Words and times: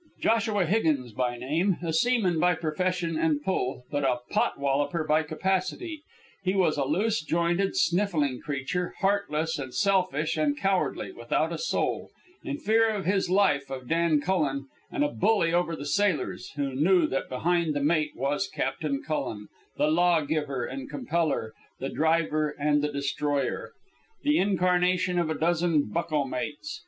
Joshua 0.19 0.65
Higgins 0.65 1.11
by 1.11 1.37
name, 1.37 1.77
a 1.83 1.93
seaman 1.93 2.39
by 2.39 2.55
profession 2.55 3.15
and 3.19 3.39
pull, 3.43 3.83
but 3.91 4.03
a 4.03 4.17
pot 4.31 4.59
wolloper 4.59 5.03
by 5.03 5.21
capacity, 5.21 6.01
he 6.43 6.55
was 6.55 6.75
a 6.75 6.85
loose 6.85 7.21
jointed, 7.23 7.75
sniffling 7.75 8.41
creature, 8.41 8.95
heartless 9.01 9.59
and 9.59 9.75
selfish 9.75 10.37
and 10.37 10.57
cowardly, 10.57 11.11
without 11.11 11.53
a 11.53 11.57
soul, 11.59 12.09
in 12.43 12.57
fear 12.57 12.89
of 12.89 13.05
his 13.05 13.29
life 13.29 13.69
of 13.69 13.87
Dan 13.87 14.19
Cullen, 14.19 14.65
and 14.89 15.03
a 15.03 15.07
bully 15.07 15.53
over 15.53 15.75
the 15.75 15.85
sailors, 15.85 16.49
who 16.55 16.73
knew 16.73 17.05
that 17.05 17.29
behind 17.29 17.75
the 17.75 17.79
mate 17.83 18.13
was 18.15 18.47
Captain 18.47 19.03
Cullen, 19.03 19.49
the 19.77 19.85
law 19.91 20.21
giver 20.21 20.65
and 20.65 20.89
compeller, 20.89 21.53
the 21.79 21.89
driver 21.89 22.55
and 22.57 22.81
the 22.81 22.91
destroyer, 22.91 23.71
the 24.23 24.39
incarnation 24.39 25.19
of 25.19 25.29
a 25.29 25.37
dozen 25.37 25.83
bucko 25.89 26.23
mates. 26.23 26.79